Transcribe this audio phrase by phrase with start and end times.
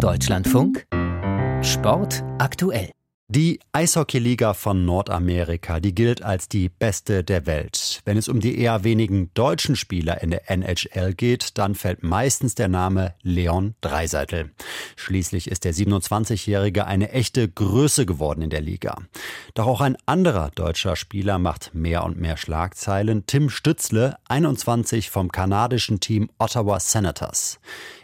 [0.00, 0.86] Deutschlandfunk
[1.62, 2.90] Sport aktuell.
[3.28, 8.00] Die Eishockeyliga von Nordamerika, die gilt als die beste der Welt.
[8.06, 12.54] Wenn es um die eher wenigen deutschen Spieler in der NHL geht, dann fällt meistens
[12.54, 14.50] der Name Leon Dreiseitel.
[14.96, 18.96] Schließlich ist der 27-Jährige eine echte Größe geworden in der Liga.
[19.54, 23.24] Doch auch ein anderer deutscher Spieler macht mehr und mehr Schlagzeilen.
[23.26, 27.58] Tim Stützle, 21 vom kanadischen Team Ottawa Senators.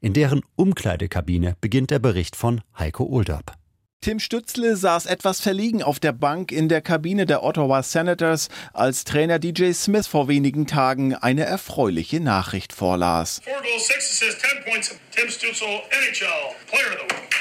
[0.00, 3.54] In deren Umkleidekabine beginnt der Bericht von Heiko Ulderb.
[4.02, 9.04] Tim Stützle saß etwas verlegen auf der Bank in der Kabine der Ottawa Senators, als
[9.04, 13.40] Trainer DJ Smith vor wenigen Tagen eine erfreuliche Nachricht vorlas.
[13.44, 14.94] Four goals, six assists, 10 points.
[15.12, 16.26] Tim Stützle, NHL,
[16.66, 17.31] Player of the Week.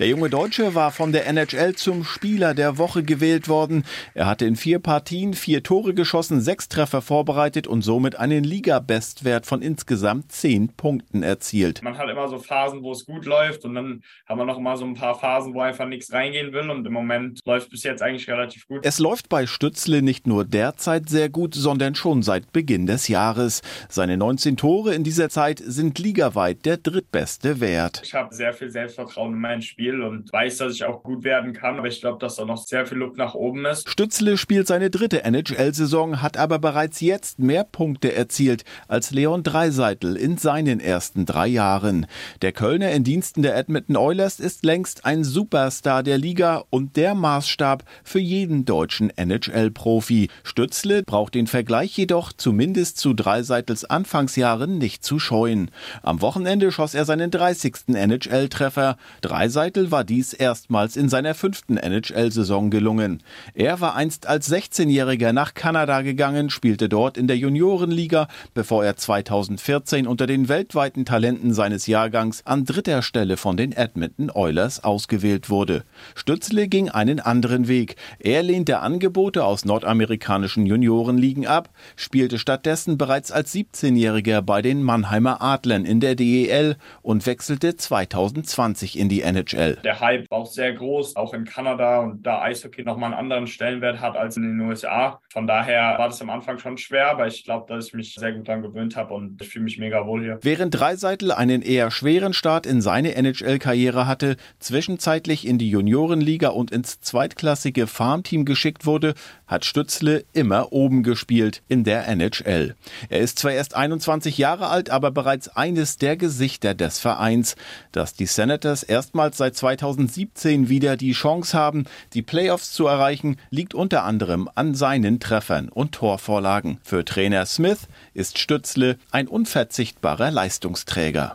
[0.00, 3.84] Der junge Deutsche war von der NHL zum Spieler der Woche gewählt worden.
[4.12, 9.46] Er hatte in vier Partien vier Tore geschossen, sechs Treffer vorbereitet und somit einen Liga-Bestwert
[9.46, 11.80] von insgesamt zehn Punkten erzielt.
[11.84, 14.76] Man hat immer so Phasen, wo es gut läuft und dann haben wir noch mal
[14.76, 17.82] so ein paar Phasen, wo einfach nichts reingehen will und im Moment läuft es bis
[17.84, 18.80] jetzt eigentlich relativ gut.
[18.82, 23.62] Es läuft bei Stützle nicht nur derzeit sehr gut, sondern schon seit Beginn des Jahres.
[23.88, 28.00] Seine 19 Tore in dieser Zeit sind ligaweit der drittbeste Wert.
[28.02, 31.24] Ich habe sehr viel Selbstvertrauen in mein Spiel Spiel und weiß, dass ich auch gut
[31.24, 31.78] werden kann.
[31.78, 33.88] Aber ich glaube, dass da noch sehr viel Luft nach oben ist.
[33.88, 40.16] Stützle spielt seine dritte NHL-Saison, hat aber bereits jetzt mehr Punkte erzielt als Leon Dreiseitel
[40.16, 42.06] in seinen ersten drei Jahren.
[42.40, 47.14] Der Kölner in Diensten der Edmonton Oilers ist längst ein Superstar der Liga und der
[47.14, 50.28] Maßstab für jeden deutschen NHL-Profi.
[50.44, 55.70] Stützle braucht den Vergleich jedoch zumindest zu Dreiseitels Anfangsjahren nicht zu scheuen.
[56.02, 57.88] Am Wochenende schoss er seinen 30.
[57.88, 58.96] NHL-Treffer.
[59.20, 63.24] Dreiseitel Keitel war dies erstmals in seiner fünften NHL-Saison gelungen.
[63.54, 68.96] Er war einst als 16-Jähriger nach Kanada gegangen, spielte dort in der Juniorenliga, bevor er
[68.96, 75.50] 2014 unter den weltweiten Talenten seines Jahrgangs an dritter Stelle von den Edmonton Oilers ausgewählt
[75.50, 75.82] wurde.
[76.14, 77.96] Stützle ging einen anderen Weg.
[78.20, 85.42] Er lehnte Angebote aus nordamerikanischen Juniorenligen ab, spielte stattdessen bereits als 17-Jähriger bei den Mannheimer
[85.42, 89.63] Adlern in der DEL und wechselte 2020 in die NHL.
[89.64, 89.78] NHL.
[89.84, 93.46] Der Hype war auch sehr groß, auch in Kanada und da Eishockey nochmal einen anderen
[93.46, 95.20] Stellenwert hat als in den USA.
[95.32, 98.32] Von daher war das am Anfang schon schwer, aber ich glaube, dass ich mich sehr
[98.32, 100.38] gut daran gewöhnt habe und ich fühle mich mega wohl hier.
[100.42, 106.70] Während Dreiseitel einen eher schweren Start in seine NHL-Karriere hatte, zwischenzeitlich in die Juniorenliga und
[106.70, 109.14] ins zweitklassige Farmteam geschickt wurde,
[109.54, 112.74] hat Stützle immer oben gespielt in der NHL.
[113.08, 117.54] Er ist zwar erst 21 Jahre alt, aber bereits eines der Gesichter des Vereins.
[117.92, 121.84] Dass die Senators erstmals seit 2017 wieder die Chance haben,
[122.14, 126.78] die Playoffs zu erreichen, liegt unter anderem an seinen Treffern und Torvorlagen.
[126.82, 131.32] Für Trainer Smith ist Stützle ein unverzichtbarer Leistungsträger.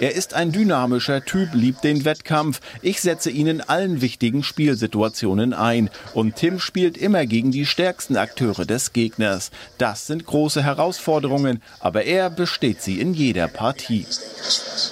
[0.00, 2.60] Er ist ein dynamischer Typ, liebt den Wettkampf.
[2.82, 5.90] Ich setze ihn in allen wichtigen Spielsituationen ein.
[6.12, 9.50] Und Tim spielt immer gegen die stärksten Akteure des Gegners.
[9.78, 14.06] Das sind große Herausforderungen, aber er besteht sie in jeder Partie.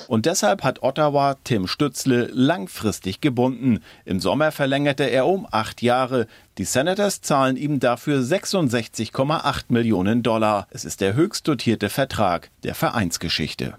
[0.09, 3.81] Und deshalb hat Ottawa Tim Stützle langfristig gebunden.
[4.05, 6.27] Im Sommer verlängerte er um acht Jahre.
[6.59, 10.69] Die Senators zahlen ihm dafür 66,8 Millionen Dollar.
[10.71, 13.77] Es ist der höchst dotierte Vertrag der Vereinsgeschichte.